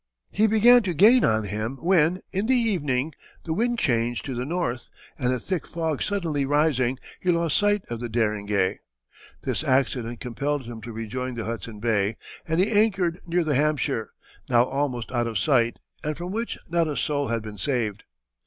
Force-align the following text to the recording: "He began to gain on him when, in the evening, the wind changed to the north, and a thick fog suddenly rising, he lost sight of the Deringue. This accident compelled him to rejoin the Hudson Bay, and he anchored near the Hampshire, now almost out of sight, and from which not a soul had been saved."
"He 0.31 0.47
began 0.47 0.81
to 0.81 0.95
gain 0.95 1.23
on 1.23 1.43
him 1.43 1.75
when, 1.79 2.21
in 2.33 2.47
the 2.47 2.55
evening, 2.55 3.13
the 3.45 3.53
wind 3.53 3.77
changed 3.77 4.25
to 4.25 4.33
the 4.33 4.45
north, 4.47 4.89
and 5.15 5.31
a 5.31 5.39
thick 5.39 5.67
fog 5.67 6.01
suddenly 6.01 6.43
rising, 6.43 6.97
he 7.19 7.29
lost 7.29 7.55
sight 7.55 7.83
of 7.91 7.99
the 7.99 8.09
Deringue. 8.09 8.77
This 9.43 9.63
accident 9.63 10.19
compelled 10.19 10.65
him 10.65 10.81
to 10.81 10.91
rejoin 10.91 11.35
the 11.35 11.45
Hudson 11.45 11.79
Bay, 11.79 12.15
and 12.47 12.59
he 12.59 12.71
anchored 12.71 13.19
near 13.27 13.43
the 13.43 13.53
Hampshire, 13.53 14.09
now 14.49 14.63
almost 14.63 15.11
out 15.11 15.27
of 15.27 15.37
sight, 15.37 15.77
and 16.03 16.17
from 16.17 16.31
which 16.31 16.57
not 16.67 16.87
a 16.87 16.97
soul 16.97 17.27
had 17.27 17.43
been 17.43 17.59
saved." 17.59 18.01